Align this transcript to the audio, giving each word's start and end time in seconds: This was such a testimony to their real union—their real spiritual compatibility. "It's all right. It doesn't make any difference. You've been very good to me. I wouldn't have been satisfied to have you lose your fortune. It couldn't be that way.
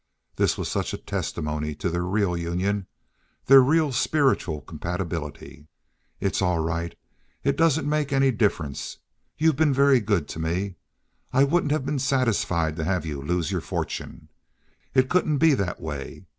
This 0.35 0.57
was 0.57 0.67
such 0.67 0.95
a 0.95 0.97
testimony 0.97 1.75
to 1.75 1.87
their 1.87 2.01
real 2.01 2.35
union—their 2.35 3.61
real 3.61 3.91
spiritual 3.91 4.61
compatibility. 4.61 5.67
"It's 6.19 6.41
all 6.41 6.57
right. 6.57 6.95
It 7.43 7.55
doesn't 7.55 7.87
make 7.87 8.11
any 8.11 8.31
difference. 8.31 8.97
You've 9.37 9.57
been 9.57 9.75
very 9.75 9.99
good 9.99 10.27
to 10.29 10.39
me. 10.39 10.73
I 11.31 11.43
wouldn't 11.43 11.71
have 11.71 11.85
been 11.85 11.99
satisfied 11.99 12.77
to 12.77 12.83
have 12.83 13.05
you 13.05 13.21
lose 13.21 13.51
your 13.51 13.61
fortune. 13.61 14.29
It 14.95 15.07
couldn't 15.07 15.37
be 15.37 15.53
that 15.53 15.79
way. 15.79 16.25